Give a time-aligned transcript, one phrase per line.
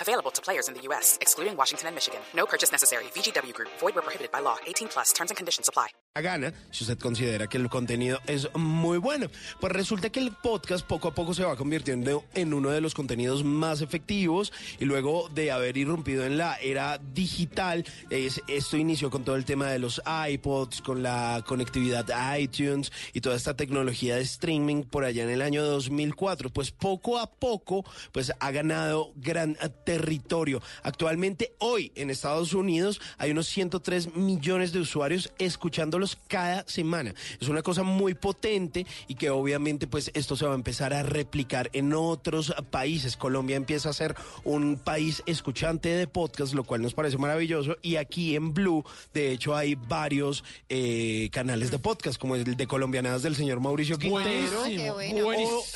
[0.00, 2.20] Available to players in the U.S., excluding Washington and Michigan.
[2.34, 3.04] No purchase necessary.
[3.14, 3.70] VGW Group.
[3.80, 4.58] Void where prohibited by law.
[4.66, 5.12] 18 plus.
[5.12, 5.88] Terms and conditions apply.
[6.22, 9.26] gana si usted considera que el contenido es muy bueno.
[9.60, 12.94] Pues resulta que el podcast poco a poco se va convirtiendo en uno de los
[12.94, 19.10] contenidos más efectivos y luego de haber irrumpido en la era digital, es, esto inició
[19.10, 23.56] con todo el tema de los iPods, con la conectividad a iTunes y toda esta
[23.56, 26.50] tecnología de streaming por allá en el año 2004.
[26.50, 29.56] Pues poco a poco pues ha ganado gran
[29.94, 30.60] territorio.
[30.82, 37.14] Actualmente hoy en Estados Unidos hay unos 103 millones de usuarios escuchándolo cada semana.
[37.40, 41.04] Es una cosa muy potente y que obviamente pues esto se va a empezar a
[41.04, 43.16] replicar en otros países.
[43.16, 47.76] Colombia empieza a ser un país escuchante de podcast, lo cual nos parece maravilloso.
[47.80, 52.66] Y aquí en Blue, de hecho, hay varios eh, canales de podcast, como el de
[52.66, 54.62] Colombianadas del señor Mauricio Quintero.
[54.62, 54.66] O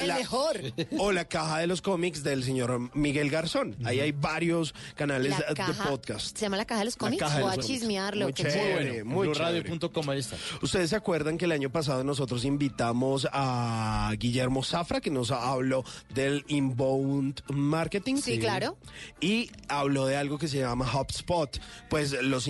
[0.01, 0.61] El la, mejor.
[0.99, 3.77] o la caja de los cómics del señor Miguel Garzón.
[3.85, 6.37] Ahí hay varios canales La de caja- podcast.
[6.37, 7.23] ¿Se llama la caja de los cómics?
[7.23, 8.25] caja de o a chismearlo.
[8.27, 9.05] Muy chévere.
[9.05, 9.63] muy chévere.
[9.63, 10.37] BlueRadio.com, ahí está.
[10.63, 15.85] Ustedes se acuerdan que el año pasado nosotros invitamos a Guillermo Zafra, que nos habló
[16.15, 18.17] del inbound marketing.
[18.17, 18.77] Sí, claro.
[19.21, 21.61] Y habló de algo que se llama HubSpot.
[21.89, 22.47] Pues los,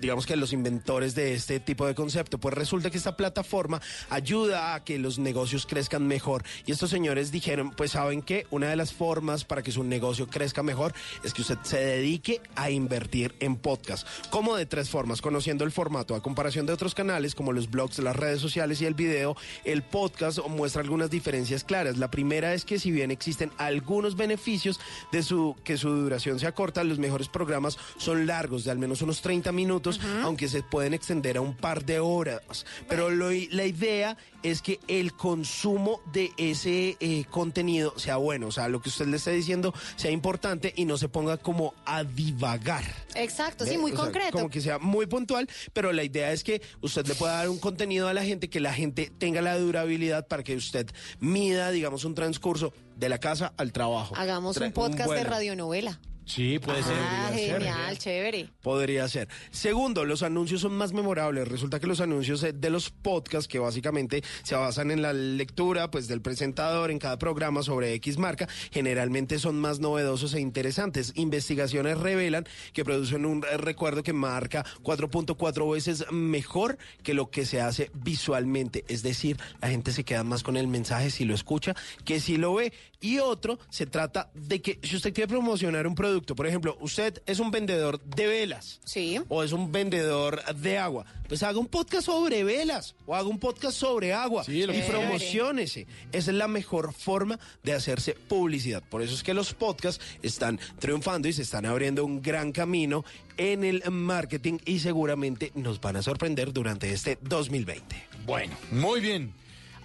[0.00, 2.38] digamos que los inventores de este tipo de concepto.
[2.38, 6.44] Pues resulta que esta plataforma ayuda a que los negocios crezcan mejor.
[6.66, 10.28] Y estos señores dijeron, pues saben que una de las formas para que su negocio
[10.36, 10.92] crezca mejor
[11.24, 14.06] es que usted se dedique a invertir en podcast.
[14.28, 17.98] Como de tres formas, conociendo el formato a comparación de otros canales como los blogs,
[18.00, 21.96] las redes sociales y el video, el podcast muestra algunas diferencias claras.
[21.96, 24.78] La primera es que si bien existen algunos beneficios
[25.10, 29.00] de su que su duración sea corta, los mejores programas son largos, de al menos
[29.00, 32.66] unos 30 minutos, aunque se pueden extender a un par de horas.
[32.88, 38.52] Pero lo- la idea es que el consumo de ese eh, contenido sea bueno, o
[38.52, 40.25] sea, lo que usted le esté diciendo sea importante
[40.74, 42.82] y no se ponga como a divagar.
[43.14, 44.32] Exacto, sí, muy O sea, concreto.
[44.32, 47.58] como que sea muy puntual, pero la idea es que usted le pueda dar un
[47.58, 50.88] contenido a la gente, que la gente tenga la durabilidad para que usted
[51.20, 54.14] mida, digamos, un transcurso de la casa al trabajo.
[54.16, 55.30] Hagamos Tra- un podcast de vuelo.
[55.30, 56.00] radionovela.
[56.26, 56.96] Sí, puede ser.
[56.98, 57.52] Ah, ser.
[57.52, 58.50] genial, chévere.
[58.60, 59.28] Podría ser.
[59.52, 61.46] Segundo, los anuncios son más memorables.
[61.46, 65.88] Resulta que los anuncios eh, de los podcasts, que básicamente se basan en la lectura
[65.90, 71.12] pues, del presentador en cada programa sobre X marca, generalmente son más novedosos e interesantes.
[71.14, 77.60] Investigaciones revelan que producen un recuerdo que marca 4.4 veces mejor que lo que se
[77.60, 78.84] hace visualmente.
[78.88, 82.36] Es decir, la gente se queda más con el mensaje si lo escucha que si
[82.36, 82.72] lo ve.
[83.06, 87.22] Y otro, se trata de que si usted quiere promocionar un producto, por ejemplo, usted
[87.24, 89.20] es un vendedor de velas Sí.
[89.28, 93.38] o es un vendedor de agua, pues haga un podcast sobre velas o haga un
[93.38, 95.86] podcast sobre agua Sí, lo y promocionese.
[96.10, 98.82] Esa es la mejor forma de hacerse publicidad.
[98.82, 103.04] Por eso es que los podcasts están triunfando y se están abriendo un gran camino
[103.36, 107.94] en el marketing y seguramente nos van a sorprender durante este 2020.
[108.26, 109.32] Bueno, muy bien.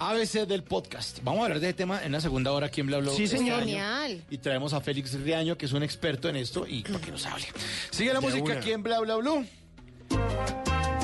[0.10, 1.20] ABC del podcast.
[1.22, 3.12] Vamos a hablar de este tema en la segunda hora aquí en Bla Bla.
[3.12, 3.60] Sí, este señor.
[3.60, 4.24] Genial.
[4.32, 7.24] Y traemos a Félix Riaño, que es un experto en esto, y para que nos
[7.28, 7.46] hable.
[7.92, 8.54] Sigue la De música una.
[8.56, 9.46] aquí en Bla Bla Blue.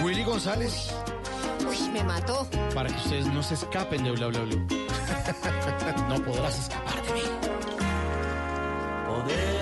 [0.03, 0.89] Willy González,
[1.69, 2.49] Uy, me mató.
[2.73, 4.67] para que ustedes no se escapen de Bla Bla Blue.
[6.09, 7.21] no podrás escapar de mí.
[9.07, 9.56] Poder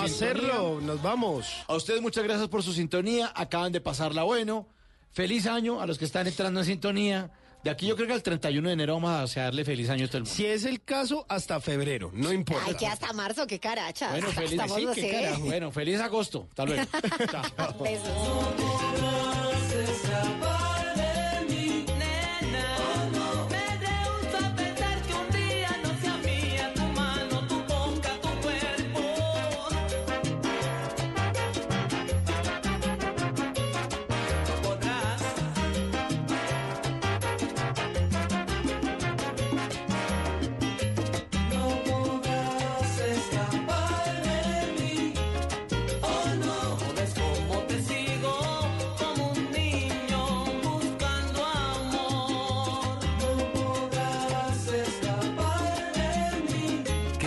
[0.00, 1.46] hacerlo, nos vamos.
[1.66, 3.32] A ustedes muchas gracias por su sintonía.
[3.34, 4.66] Acaban de pasarla bueno.
[5.12, 7.30] Feliz año a los que están entrando en sintonía.
[7.62, 10.08] De aquí yo creo que al 31 de enero vamos a desearle feliz año a
[10.08, 10.34] todo el mundo.
[10.34, 12.64] Si es el caso, hasta febrero, no importa.
[12.68, 14.10] Ay, que hasta marzo, qué caracha.
[14.10, 15.42] Bueno, feliz, sí, qué carajo.
[15.42, 16.46] Bueno, feliz agosto.
[16.48, 16.82] Hasta luego.
[17.30, 17.78] Chao.
[17.82, 18.10] Besos.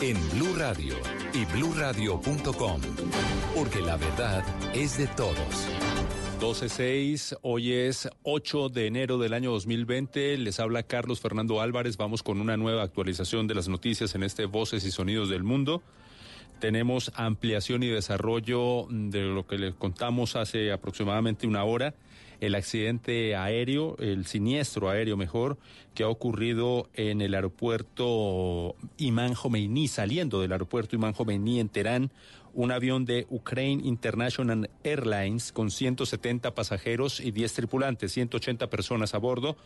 [0.00, 0.94] en Blue Radio
[1.32, 2.80] y bluradio.com,
[3.54, 4.44] porque la verdad
[4.74, 5.68] es de todos.
[6.40, 12.22] 12.6, hoy es 8 de enero del año 2020, les habla Carlos Fernando Álvarez, vamos
[12.22, 15.82] con una nueva actualización de las noticias en este Voces y Sonidos del Mundo.
[16.60, 21.94] Tenemos ampliación y desarrollo de lo que les contamos hace aproximadamente una hora,
[22.40, 25.58] el accidente aéreo, el siniestro aéreo mejor,
[25.94, 32.10] que ha ocurrido en el aeropuerto Imán Khomeini, saliendo del aeropuerto Imán Khomeini en Teherán,
[32.52, 39.18] un avión de Ukraine International Airlines con 170 pasajeros y 10 tripulantes, 180 personas a
[39.18, 39.56] bordo,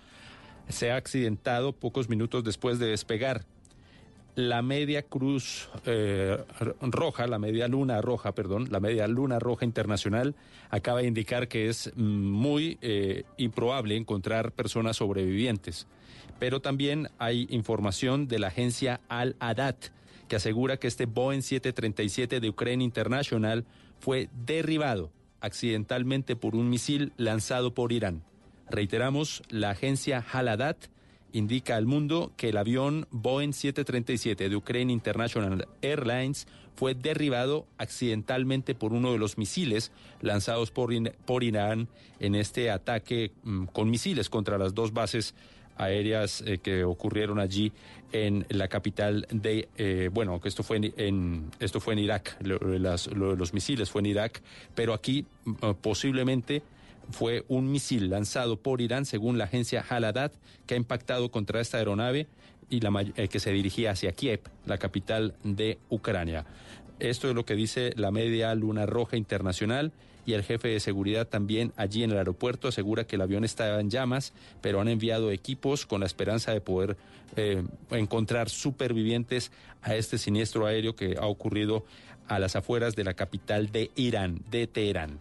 [0.69, 3.45] se ha accidentado pocos minutos después de despegar.
[4.37, 6.39] La media cruz eh,
[6.81, 10.35] roja, la media luna roja, perdón, la media luna roja internacional
[10.71, 15.87] acaba de indicar que es muy eh, improbable encontrar personas sobrevivientes.
[16.39, 19.87] Pero también hay información de la agencia Al-Adat
[20.29, 23.65] que asegura que este Boeing 737 de Ukraine International
[23.99, 25.11] fue derribado
[25.41, 28.23] accidentalmente por un misil lanzado por Irán.
[28.71, 30.77] Reiteramos, la agencia Haladat
[31.33, 36.47] indica al mundo que el avión Boeing 737 de Ukraine International Airlines
[36.77, 39.93] fue derribado accidentalmente por uno de los misiles
[40.23, 40.91] lanzados por,
[41.27, 41.89] por Irán
[42.21, 45.35] en este ataque mm, con misiles contra las dos bases
[45.77, 47.73] aéreas eh, que ocurrieron allí
[48.13, 52.37] en la capital de eh, bueno que esto fue en, en- esto fue en Irak
[52.43, 54.43] lo, las- lo los misiles fue en Irak
[54.75, 56.63] pero aquí mm, posiblemente
[57.11, 60.33] fue un misil lanzado por Irán, según la agencia Haladat,
[60.67, 62.27] que ha impactado contra esta aeronave
[62.69, 66.47] y la, eh, que se dirigía hacia Kiev, la capital de Ucrania.
[66.99, 69.93] Esto es lo que dice la media Luna Roja Internacional
[70.27, 73.81] y el jefe de seguridad también allí en el aeropuerto asegura que el avión estaba
[73.81, 76.97] en llamas, pero han enviado equipos con la esperanza de poder
[77.37, 79.51] eh, encontrar supervivientes
[79.83, 81.85] a este siniestro aéreo que ha ocurrido
[82.29, 85.19] a las afueras de la capital de Irán, de Teherán.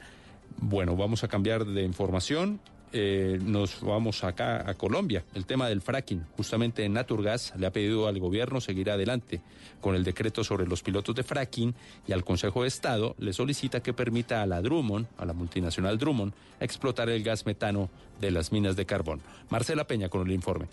[0.57, 2.59] Bueno, vamos a cambiar de información.
[2.91, 5.23] Eh, nos vamos acá a Colombia.
[5.35, 6.25] El tema del fracking.
[6.35, 9.41] Justamente Naturgas le ha pedido al gobierno seguir adelante
[9.79, 11.75] con el decreto sobre los pilotos de fracking
[12.07, 15.99] y al Consejo de Estado le solicita que permita a la Drummond, a la multinacional
[15.99, 17.89] Drummond, explotar el gas metano
[18.19, 19.21] de las minas de carbón.
[19.49, 20.67] Marcela Peña con el informe.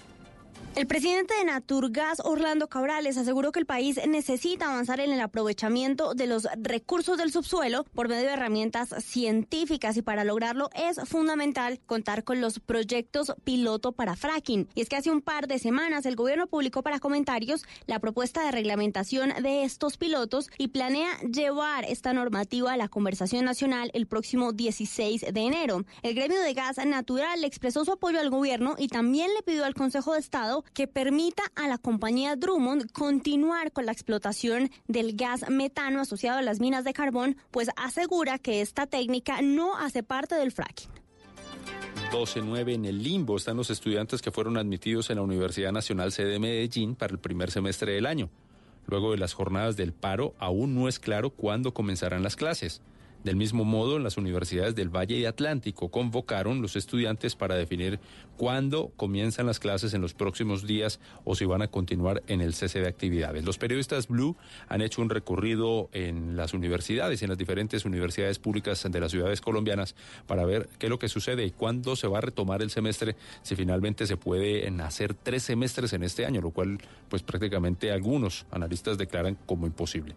[0.77, 6.13] El presidente de Naturgas, Orlando Cabrales, aseguró que el país necesita avanzar en el aprovechamiento
[6.13, 11.81] de los recursos del subsuelo por medio de herramientas científicas y para lograrlo es fundamental
[11.87, 14.69] contar con los proyectos piloto para fracking.
[14.75, 18.45] Y es que hace un par de semanas el gobierno publicó para comentarios la propuesta
[18.45, 24.07] de reglamentación de estos pilotos y planea llevar esta normativa a la conversación nacional el
[24.07, 25.87] próximo 16 de enero.
[26.03, 29.73] El gremio de gas natural expresó su apoyo al gobierno y también le pidió al
[29.73, 35.49] Consejo de Estado que permita a la compañía Drummond continuar con la explotación del gas
[35.51, 40.35] metano asociado a las minas de carbón, pues asegura que esta técnica no hace parte
[40.35, 40.91] del fracking.
[42.13, 46.33] 12-9 en el limbo están los estudiantes que fueron admitidos en la Universidad Nacional sede
[46.33, 48.31] de Medellín para el primer semestre del año.
[48.87, 52.81] Luego de las jornadas del paro, aún no es claro cuándo comenzarán las clases.
[53.27, 57.99] Del mismo modo, las universidades del Valle y Atlántico convocaron los estudiantes para definir
[58.37, 62.55] cuándo comienzan las clases en los próximos días o si van a continuar en el
[62.55, 63.45] cese de actividades.
[63.45, 64.37] Los periodistas Blue
[64.69, 69.41] han hecho un recorrido en las universidades, en las diferentes universidades públicas de las ciudades
[69.41, 69.97] colombianas
[70.29, 73.17] para ver qué es lo que sucede y cuándo se va a retomar el semestre,
[73.43, 76.79] si finalmente se pueden hacer tres semestres en este año, lo cual
[77.09, 80.15] pues prácticamente algunos analistas declaran como imposible.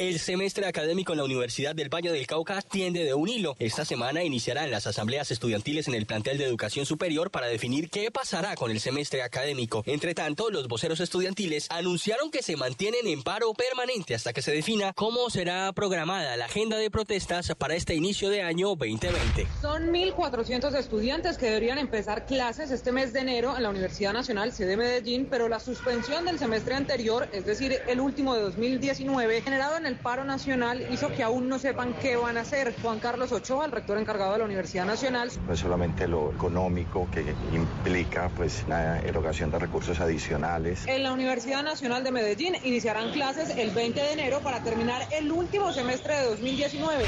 [0.00, 3.54] El semestre académico en la Universidad del Valle del Cauca tiende de un hilo.
[3.58, 8.10] Esta semana iniciarán las asambleas estudiantiles en el plantel de educación superior para definir qué
[8.10, 9.82] pasará con el semestre académico.
[9.84, 14.52] Entre tanto, los voceros estudiantiles anunciaron que se mantienen en paro permanente hasta que se
[14.52, 19.48] defina cómo será programada la agenda de protestas para este inicio de año 2020.
[19.60, 24.54] Son 1.400 estudiantes que deberían empezar clases este mes de enero en la Universidad Nacional
[24.54, 29.76] sede Medellín, pero la suspensión del semestre anterior, es decir, el último de 2019, generado
[29.76, 32.74] en el paro nacional, hizo que aún no sepan qué van a hacer.
[32.82, 35.30] Juan Carlos Ochoa, el rector encargado de la Universidad Nacional.
[35.46, 40.86] No es solamente lo económico que implica pues la erogación de recursos adicionales.
[40.86, 45.30] En la Universidad Nacional de Medellín iniciarán clases el 20 de enero para terminar el
[45.32, 47.04] último semestre de 2019.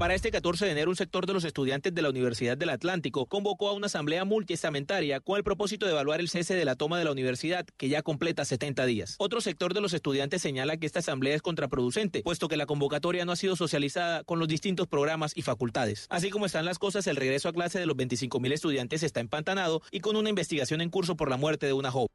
[0.00, 3.26] Para este 14 de enero, un sector de los estudiantes de la Universidad del Atlántico
[3.26, 6.98] convocó a una asamblea multiestamentaria con el propósito de evaluar el cese de la toma
[6.98, 9.16] de la universidad, que ya completa 70 días.
[9.18, 13.26] Otro sector de los estudiantes señala que esta asamblea es contraproducente, puesto que la convocatoria
[13.26, 16.06] no ha sido socializada con los distintos programas y facultades.
[16.08, 19.20] Así como están las cosas, el regreso a clase de los 25 mil estudiantes está
[19.20, 22.08] empantanado y con una investigación en curso por la muerte de una joven.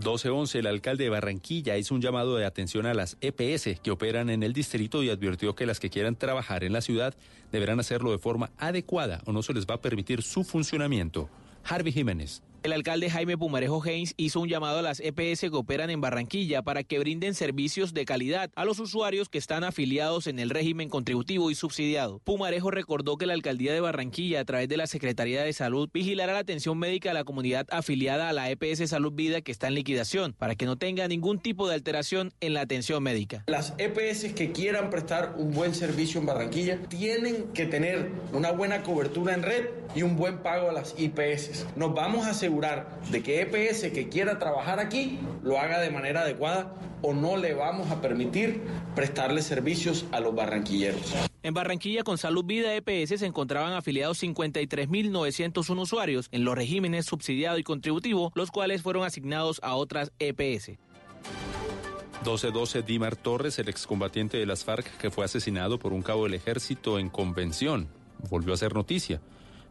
[0.00, 4.30] 1211, el alcalde de Barranquilla hizo un llamado de atención a las EPS que operan
[4.30, 7.14] en el distrito y advirtió que las que quieran trabajar en la ciudad
[7.52, 11.28] deberán hacerlo de forma adecuada o no se les va a permitir su funcionamiento.
[11.64, 12.42] Harvey Jiménez.
[12.62, 16.60] El alcalde Jaime Pumarejo Haynes hizo un llamado a las EPS que operan en Barranquilla
[16.60, 20.90] para que brinden servicios de calidad a los usuarios que están afiliados en el régimen
[20.90, 22.18] contributivo y subsidiado.
[22.18, 26.34] Pumarejo recordó que la alcaldía de Barranquilla, a través de la Secretaría de Salud, vigilará
[26.34, 29.74] la atención médica de la comunidad afiliada a la EPS Salud Vida que está en
[29.74, 33.44] liquidación, para que no tenga ningún tipo de alteración en la atención médica.
[33.46, 38.82] Las EPS que quieran prestar un buen servicio en Barranquilla tienen que tener una buena
[38.82, 39.64] cobertura en red
[39.94, 41.66] y un buen pago a las IPS.
[41.74, 42.49] Nos vamos a asegurar
[43.10, 47.54] de que EPS que quiera trabajar aquí lo haga de manera adecuada o no le
[47.54, 48.60] vamos a permitir
[48.96, 51.00] prestarle servicios a los barranquilleros.
[51.42, 57.56] En Barranquilla, con Salud Vida EPS se encontraban afiliados 53.901 usuarios en los regímenes subsidiado
[57.56, 60.70] y contributivo, los cuales fueron asignados a otras EPS.
[62.22, 66.34] 1212 Dimar Torres, el excombatiente de las FARC que fue asesinado por un cabo del
[66.34, 67.88] ejército en convención,
[68.28, 69.20] volvió a ser noticia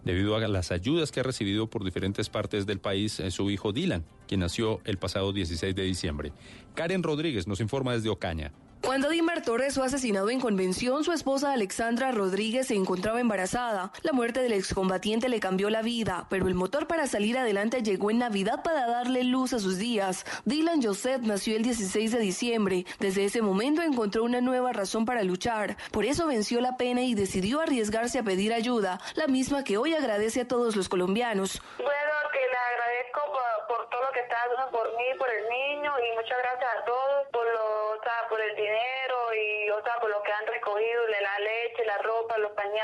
[0.04, 3.74] debido a las ayudas que ha recibido por diferentes partes del país eh, su hijo
[3.74, 6.32] Dylan, quien nació el pasado 16 de diciembre.
[6.76, 8.52] Karen Rodríguez nos informa desde Ocaña.
[8.82, 13.92] Cuando Dimar Torres fue asesinado en convención, su esposa Alexandra Rodríguez se encontraba embarazada.
[14.04, 18.10] La muerte del excombatiente le cambió la vida, pero el motor para salir adelante llegó
[18.10, 20.26] en Navidad para darle luz a sus días.
[20.46, 22.86] Dylan Joseph nació el 16 de diciembre.
[23.00, 25.76] Desde ese momento encontró una nueva razón para luchar.
[25.92, 29.94] Por eso venció la pena y decidió arriesgarse a pedir ayuda, la misma que hoy
[29.94, 31.62] agradece a todos los colombianos.
[31.78, 33.22] Bueno, que le agradezco
[33.68, 36.86] por, todo lo que está haciendo por mí, por el niño y muchas gracias a
[36.86, 40.46] todos por lo, o sea, por el dinero y o sea, por lo que han
[40.48, 42.38] recogido, de la leche, la ropa,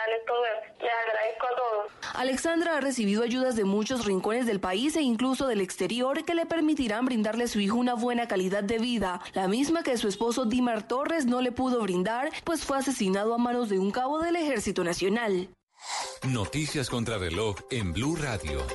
[0.08, 0.74] los pañales, todo eso.
[0.80, 2.16] Les agradezco a todos.
[2.16, 6.46] Alexandra ha recibido ayudas de muchos rincones del país e incluso del exterior que le
[6.46, 10.46] permitirán brindarle a su hijo una buena calidad de vida, la misma que su esposo
[10.46, 14.36] Dimar Torres no le pudo brindar, pues fue asesinado a manos de un cabo del
[14.36, 15.50] Ejército Nacional.
[16.24, 18.66] Noticias contra reloj en Blue Radio.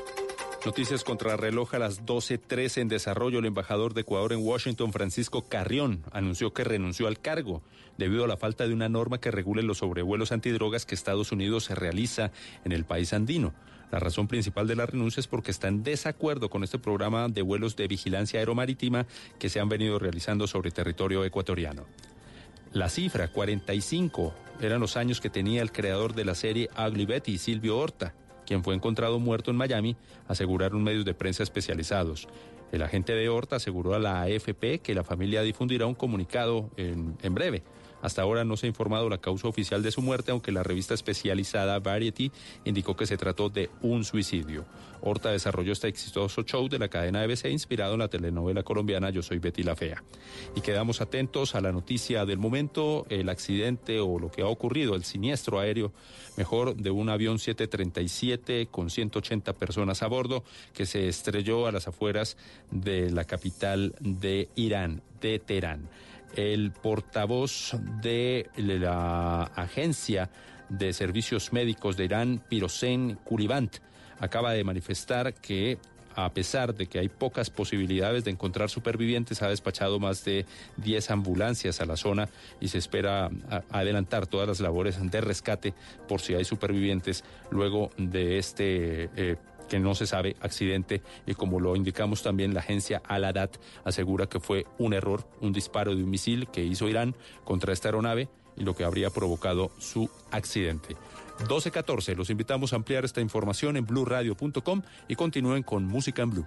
[0.64, 3.38] Noticias contra reloj a las 12.13 en desarrollo.
[3.38, 7.62] El embajador de Ecuador en Washington, Francisco Carrión, anunció que renunció al cargo
[7.96, 11.64] debido a la falta de una norma que regule los sobrevuelos antidrogas que Estados Unidos
[11.64, 12.30] se realiza
[12.66, 13.54] en el país andino.
[13.90, 17.40] La razón principal de la renuncia es porque está en desacuerdo con este programa de
[17.40, 19.06] vuelos de vigilancia aeromarítima
[19.38, 21.86] que se han venido realizando sobre territorio ecuatoriano.
[22.74, 27.38] La cifra, 45, eran los años que tenía el creador de la serie Ugly Betty,
[27.38, 28.14] Silvio Horta
[28.50, 29.94] quien fue encontrado muerto en Miami,
[30.26, 32.26] aseguraron medios de prensa especializados.
[32.72, 37.16] El agente de Horta aseguró a la AFP que la familia difundirá un comunicado en,
[37.22, 37.62] en breve.
[38.02, 40.94] Hasta ahora no se ha informado la causa oficial de su muerte, aunque la revista
[40.94, 42.32] especializada Variety
[42.64, 44.64] indicó que se trató de un suicidio.
[45.02, 49.22] Horta desarrolló este exitoso show de la cadena ABC inspirado en la telenovela colombiana Yo
[49.22, 50.02] soy Betty la Fea.
[50.54, 54.94] Y quedamos atentos a la noticia del momento, el accidente o lo que ha ocurrido,
[54.94, 55.92] el siniestro aéreo,
[56.36, 61.88] mejor, de un avión 737 con 180 personas a bordo que se estrelló a las
[61.88, 62.36] afueras
[62.70, 65.88] de la capital de Irán, de Teherán.
[66.36, 70.30] El portavoz de la Agencia
[70.68, 73.76] de Servicios Médicos de Irán, Pirosen Kuribant,
[74.20, 75.78] acaba de manifestar que
[76.14, 80.44] a pesar de que hay pocas posibilidades de encontrar supervivientes, ha despachado más de
[80.78, 82.28] 10 ambulancias a la zona
[82.60, 83.30] y se espera
[83.70, 85.74] adelantar todas las labores de rescate
[86.08, 89.36] por si hay supervivientes luego de este eh,
[89.70, 94.40] que no se sabe accidente y como lo indicamos también la agencia Al-Adat asegura que
[94.40, 98.64] fue un error, un disparo de un misil que hizo Irán contra esta aeronave y
[98.64, 100.96] lo que habría provocado su accidente.
[101.48, 106.46] 12.14, los invitamos a ampliar esta información en blueradio.com y continúen con Música en Blue.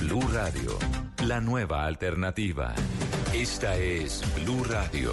[0.00, 0.78] Blue Radio,
[1.26, 2.74] la nueva alternativa.
[3.32, 5.12] Esta es Blue Radio.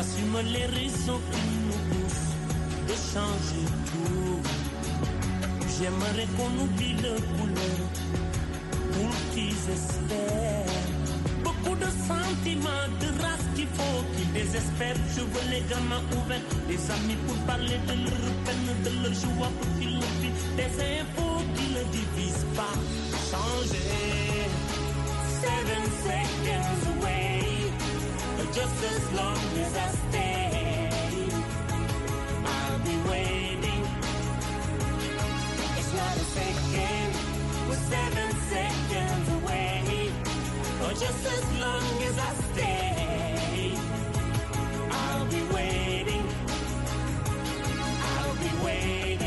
[0.00, 2.32] J'assume les raisons qui nous poussent
[2.88, 4.40] de changer tout.
[5.76, 7.80] J'aimerais qu'on oublie le couleur
[8.94, 10.72] pour qu'ils espèrent.
[11.44, 14.96] Beaucoup de sentiments, de race qu'il faut qu'ils désespèrent.
[15.16, 19.52] Je veux les gamins ouverts, des amis pour parler de leur peine, de leur joie
[19.60, 20.56] pour qu'ils le vivent.
[20.56, 22.74] Des infos qui ne divisent pas.
[23.30, 24.48] Changer.
[25.42, 27.49] Seven seconds away.
[28.52, 30.88] just as long as I stay.
[32.44, 33.82] I'll be waiting.
[35.78, 37.14] It's not a second,
[37.68, 40.10] we're seven seconds away.
[40.84, 43.74] Or just as long as I stay,
[44.90, 46.26] I'll be waiting.
[48.02, 49.19] I'll be waiting.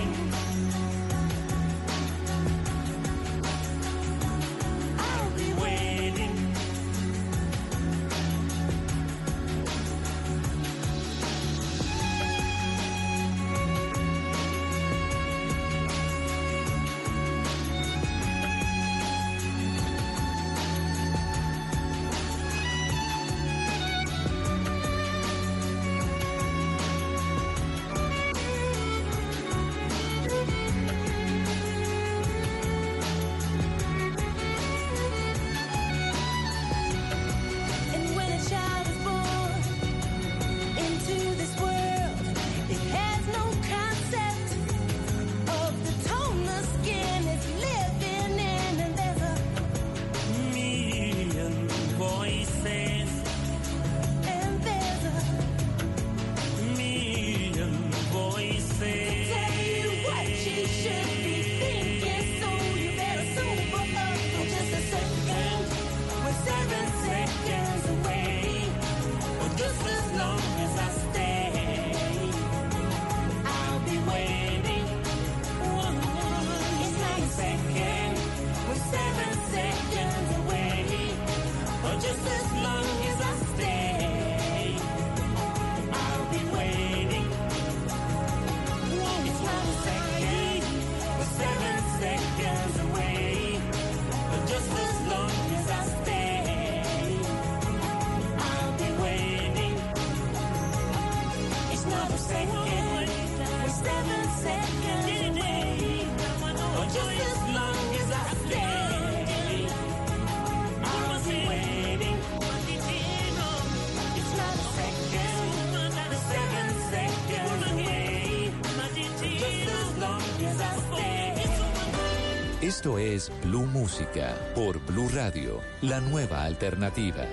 [123.44, 127.26] Blue Música por Blue Radio, la nueva alternativa.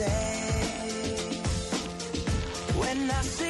[0.00, 1.40] say
[2.80, 3.49] when I see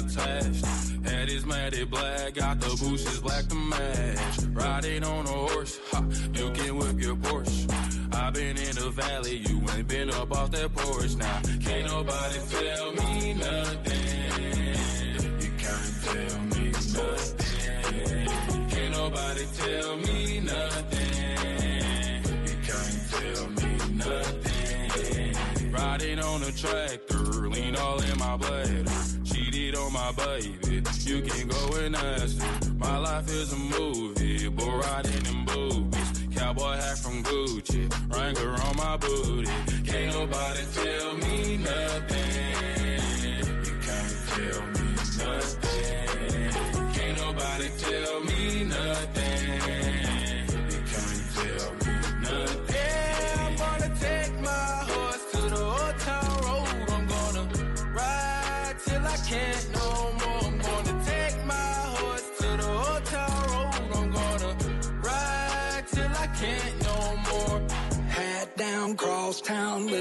[0.00, 0.64] attached.
[1.04, 4.38] Head is matted black, got the bushes black to match.
[4.52, 7.68] Riding on a horse, ha, you can whip your Porsche.
[8.14, 11.26] I've been in the valley, you ain't been up off that porch now.
[11.26, 14.18] Nah, can't nobody tell me nothing.
[15.40, 18.28] You can't tell me nothing.
[18.68, 21.08] Can't nobody tell me nothing.
[22.48, 25.72] You can't tell me nothing.
[25.72, 30.82] Riding on a tractor, lean all in my bladder cheated on my baby.
[31.04, 32.48] You can't go and ask me.
[32.78, 36.10] My life is a movie, bull riding in boobies.
[36.36, 37.82] Cowboy hat from Gucci,
[38.12, 39.50] Wrangler on my booty.
[39.84, 42.28] Can't nobody tell me nothing.
[43.66, 44.86] You can't tell me
[45.24, 46.92] nothing.
[46.94, 48.37] Can't nobody tell me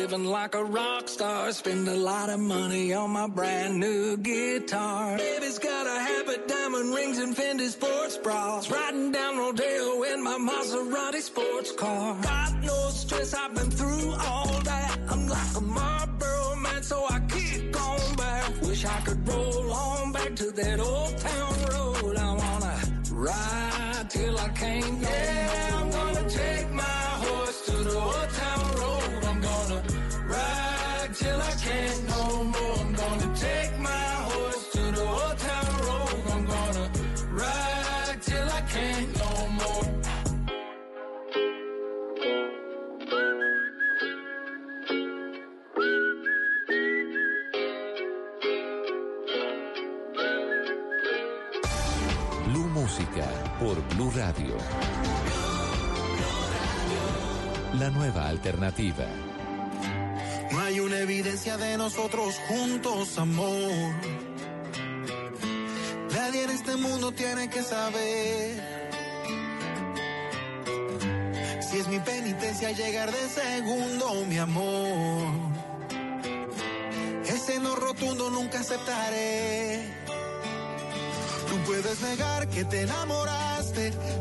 [0.09, 1.51] living like a rock star.
[1.51, 5.17] Spend a lot of money on my brand new guitar.
[5.17, 8.71] Baby's got a habit, diamond rings and Fendi sports bras.
[8.71, 12.21] Riding down Rodeo in my Maserati sports car.
[12.21, 14.97] Got no stress, I've been through all that.
[15.09, 18.61] I'm like a Marlboro man, so I keep going back.
[18.61, 22.15] Wish I could roll on back to that old town road.
[22.15, 22.75] I wanna
[23.11, 28.76] ride till I can't yeah, I'm gonna take my horse to the old town road.
[54.17, 54.57] Radio.
[57.73, 59.05] La nueva alternativa.
[60.51, 63.93] No hay una evidencia de nosotros juntos, amor.
[66.15, 68.59] Nadie en este mundo tiene que saber.
[71.69, 75.27] Si es mi penitencia llegar de segundo, mi amor.
[77.23, 79.85] Ese no rotundo nunca aceptaré.
[81.49, 82.87] Tú puedes negar que te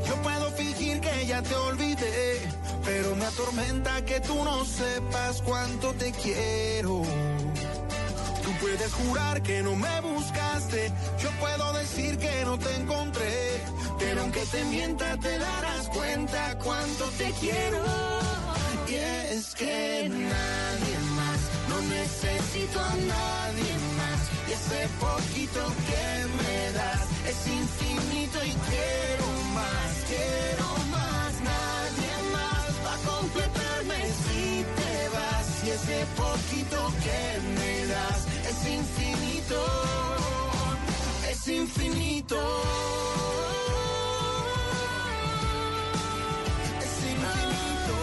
[0.06, 2.40] yo puedo fingir que ya te olvidé,
[2.84, 7.02] pero me atormenta que tú no sepas cuánto te quiero.
[8.44, 10.92] Tú puedes jurar que no me buscaste,
[11.22, 13.62] yo puedo decir que no te encontré,
[13.98, 17.82] pero aunque te mienta te darás cuenta cuánto te quiero.
[18.88, 21.40] Y es que nadie más,
[21.70, 29.35] no necesito a nadie más, y ese poquito que me das es infinito y quiero
[30.08, 37.20] quiero más, nadie más va a completarme si te vas, y ese poquito que
[37.58, 39.60] me das es infinito,
[41.30, 42.40] es infinito.
[46.78, 47.96] Es infinito.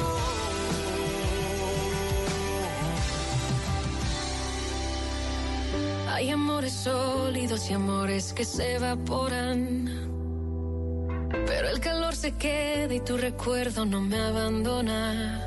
[6.09, 10.12] Hay amores sólidos y amores que se evaporan.
[11.63, 15.41] Pero el calor se queda y tu recuerdo no me abandona.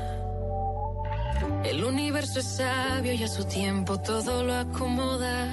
[1.63, 5.47] El universo es sabio y a su tiempo todo lo acomoda.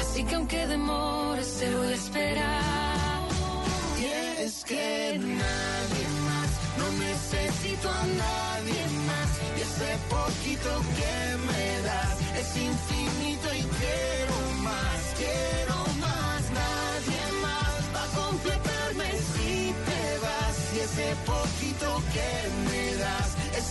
[0.00, 3.28] Así que aunque demores te voy a esperar.
[4.00, 4.04] Y
[4.42, 5.03] es que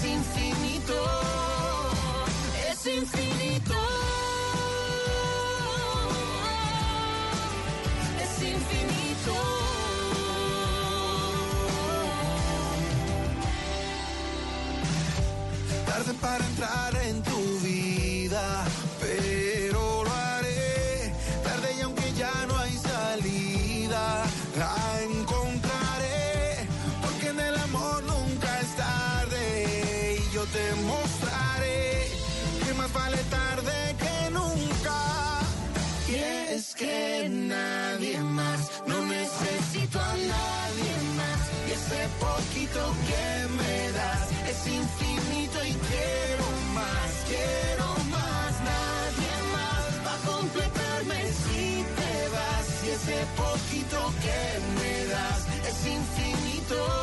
[0.04, 0.94] es infinito,
[2.70, 3.74] es infinito.
[8.22, 9.34] Es infinito.
[15.86, 16.83] Tarde para entrar
[42.74, 48.52] que me das es infinito y quiero más, quiero más.
[48.72, 52.84] Nadie más va a completarme si te vas.
[52.84, 54.42] Y ese poquito que
[54.80, 57.03] me das es infinito,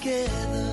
[0.00, 0.69] together.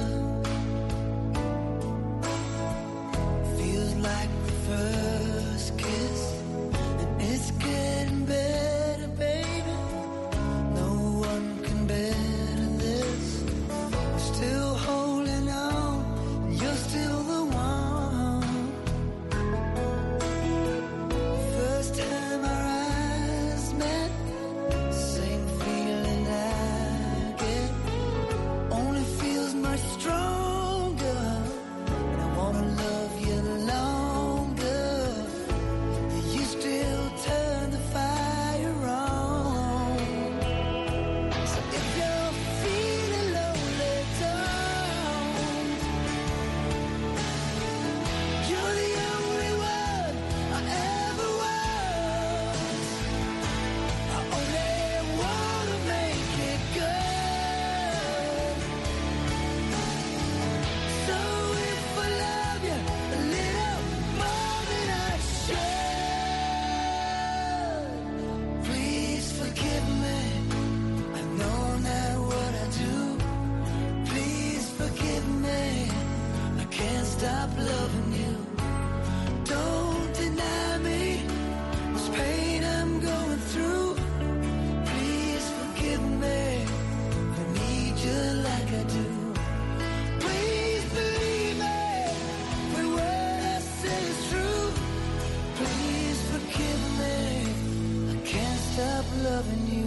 [99.24, 99.87] loving you.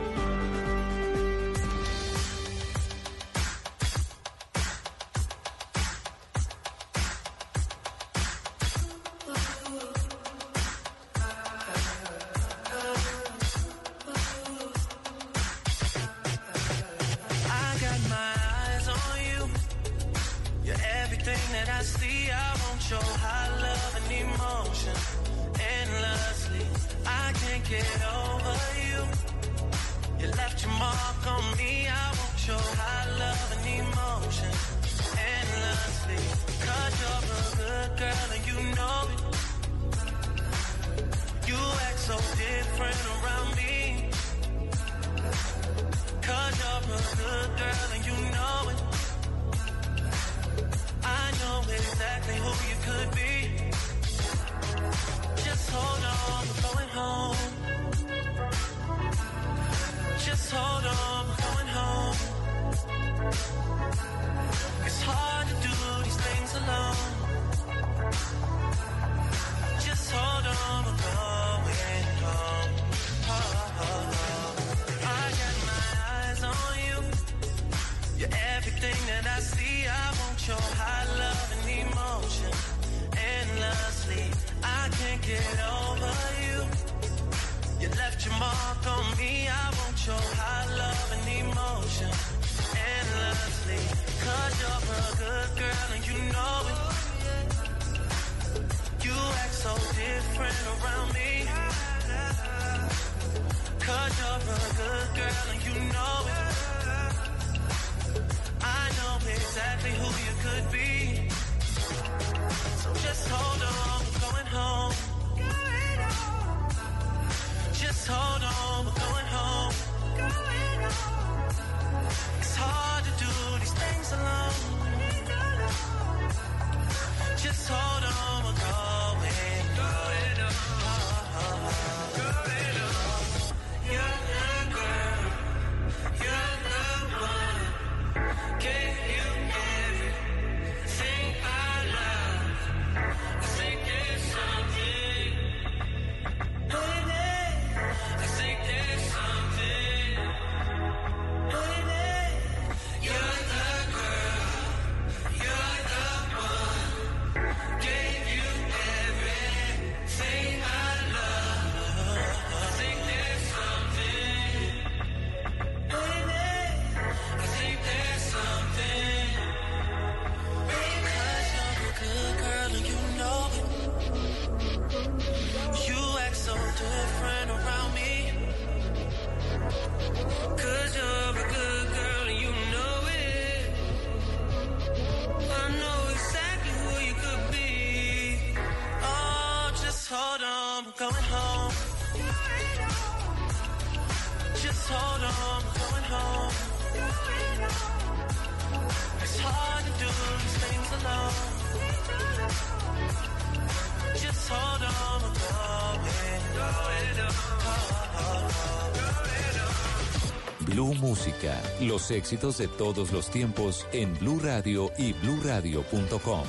[211.79, 216.43] los éxitos de todos los tiempos en Blue Radio y BlueRadio.com.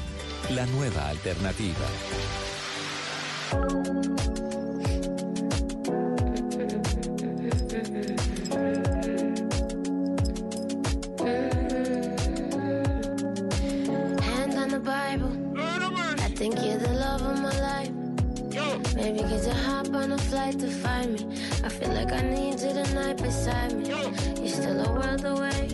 [0.51, 1.87] La nueva alternativa.
[19.43, 21.37] To hop on a flight to find me?
[21.65, 23.89] I feel like I need you tonight beside me.
[23.89, 25.67] You're still a world away.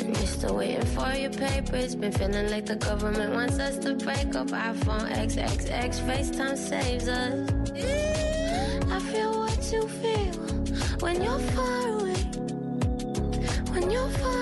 [0.00, 1.94] And you're still waiting for your papers.
[1.94, 4.46] Been feeling like the government wants us to break up.
[4.46, 7.50] iPhone XXX, FaceTime saves us.
[8.90, 10.32] I feel what you feel
[11.00, 12.22] when you're far away.
[13.72, 14.41] When you're far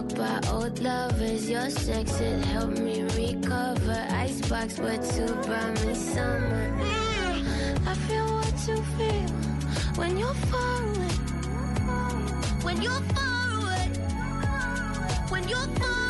[0.00, 1.48] walk by old lovers.
[1.50, 4.06] Your sex, it helped me recover.
[4.10, 6.74] Icebox, but to buy me summer.
[7.86, 9.30] I feel what you feel
[9.96, 11.14] when you're far away.
[12.62, 13.86] When you're far away.
[15.28, 16.09] When you're far away.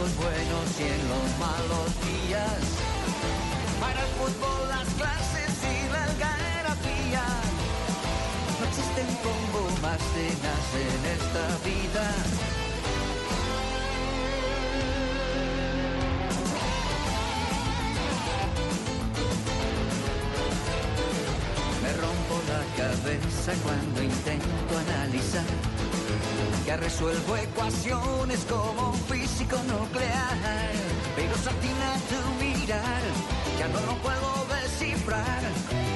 [0.00, 2.62] los buenos y en los malos días.
[3.80, 7.24] Para el fútbol, las clases y la algarabía.
[8.58, 12.06] No existen como más cenas en esta vida.
[21.82, 25.67] Me rompo la cabeza cuando intento analizar
[26.64, 30.72] que resuelvo ecuaciones como un físico nuclear.
[31.16, 33.02] Pero satina tu mirar,
[33.58, 34.30] ya no lo puedo
[34.60, 35.42] descifrar.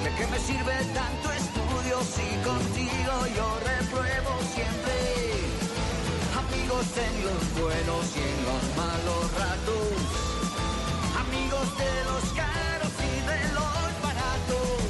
[0.04, 4.96] ¿De qué me sirve tanto estudio si contigo yo repruebo siempre?
[6.42, 9.94] Amigos en los buenos y en los malos ratos.
[11.24, 14.80] Amigos de los caros y de los baratos.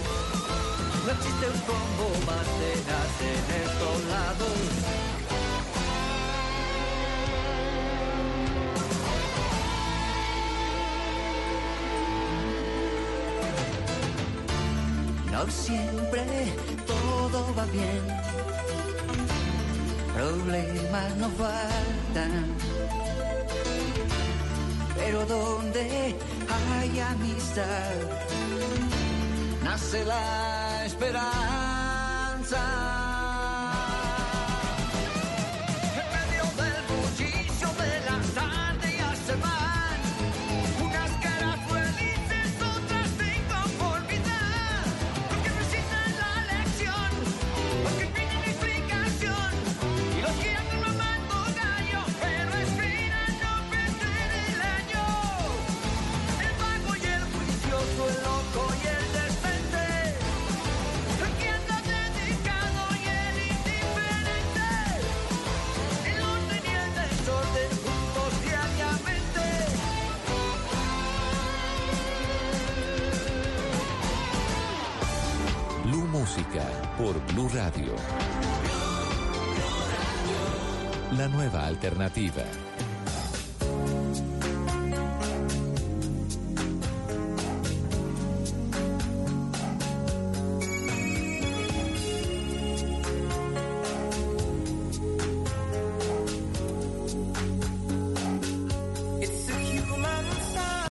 [1.04, 5.11] No existe un combo más tenaz en estos lados.
[15.50, 16.24] Siempre
[16.86, 18.00] todo va bien.
[20.14, 22.56] Problemas no faltan.
[24.96, 26.16] Pero donde
[26.48, 27.94] hay amistad,
[29.64, 31.42] nace la esperanza.
[81.82, 82.61] alternativa.